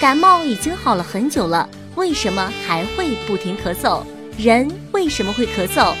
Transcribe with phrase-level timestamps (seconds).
[0.00, 4.04] 感冒已经好了很久了，为什么还会不停咳嗽？
[4.38, 5.92] 人为什么会咳嗽？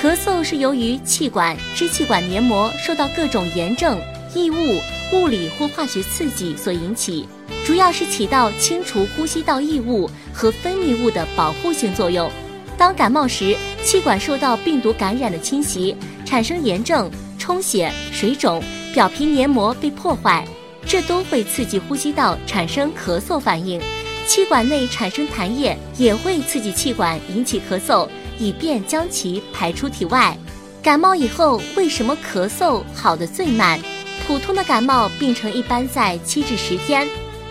[0.00, 4.00] 咳嗽是由于气管、支气管黏膜受到各种炎症、
[4.36, 4.80] 异物、
[5.12, 7.26] 物理或化学刺激所引起，
[7.66, 12.30] 主要是起到清除呼吸道异物和分泌物的保护性作用。
[12.78, 18.62] 当感冒时，气管受到病毒感染的侵袭，产生炎症、充血、水肿，
[18.94, 20.46] 表皮黏膜被破坏。
[20.90, 23.80] 这都会刺激呼吸道产生咳嗽反应，
[24.26, 28.08] 气管内产生痰液也会刺激气管引起咳嗽，
[28.40, 30.36] 以便将其排出体外。
[30.82, 33.78] 感冒以后为什么咳嗽好的最慢？
[34.26, 37.06] 普通的感冒病程一般在七至十天，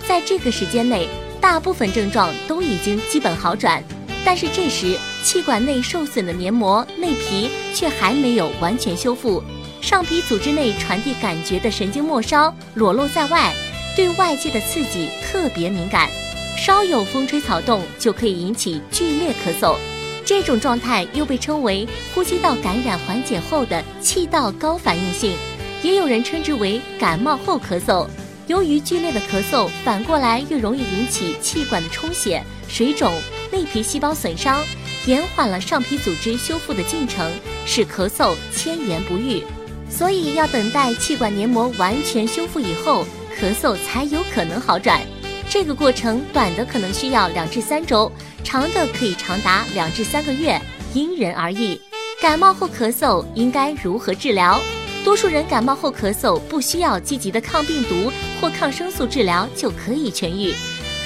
[0.05, 1.07] 在这个时间内，
[1.39, 3.81] 大部分症状都已经基本好转，
[4.25, 9.41] 但是这时气管内受损的黏膜内皮却还没有完全修复。
[9.81, 13.53] 上皮组织内传递感觉的神经末梢裸露在外，
[13.95, 16.09] 对外界的刺激特别敏感，
[16.57, 19.77] 稍有风吹草动就可以引起剧烈咳嗽。
[20.25, 25.35] 这种状态又被称为呼吸道感染缓解后的气道高反应性，
[25.81, 28.07] 也有人称之为感冒后咳嗽。
[28.45, 33.13] 由于剧烈的咳嗽，反过来又容易引起气管的充血、水肿、
[33.51, 34.63] 内皮细胞损伤，
[35.05, 37.31] 延缓了上皮组织修复的进程，
[37.65, 39.41] 使咳嗽千言不愈。
[39.89, 43.05] 所以要等待气管黏膜完全修复以后，
[43.39, 45.01] 咳嗽才有可能好转。
[45.49, 48.11] 这个过程短的可能需要两至三周，
[48.43, 50.61] 长的可以长达两至三个月，
[50.93, 51.79] 因人而异。
[52.21, 54.61] 感冒后咳嗽应该如何治疗？
[55.03, 60.53] 多数人感冒后咳嗽不需要积极的抗病毒或抗生素治疗就可以痊愈。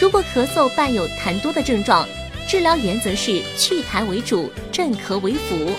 [0.02, 2.06] 如果咳嗽伴有痰多的症状，
[2.47, 5.69] 治疗原则是祛痰为主，镇咳为辅。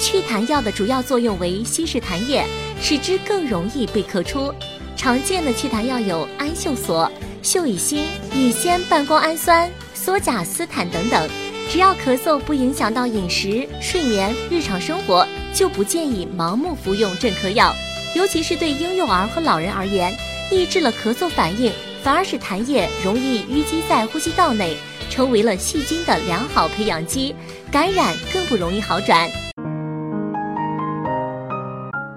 [0.00, 2.44] 祛痰药的主要作用为稀释痰液，
[2.80, 4.54] 使之更容易被咳出。
[4.96, 7.10] 常见的祛痰药有氨溴索、
[7.42, 11.28] 溴乙酰、乙酰半胱氨酸、羧甲斯坦等等。
[11.70, 17.74] 只要咳嗽不影响到饮食、睡眠、日常生活，就不建议盲目服用镇咳药。
[18.14, 20.16] 尤其是对婴幼儿和老人而言，
[20.50, 21.70] 抑制了咳嗽反应，
[22.02, 24.76] 反而使痰液容易淤积在呼吸道内，
[25.10, 27.34] 成为了细菌的良好培养基，
[27.70, 29.30] 感染更不容易好转。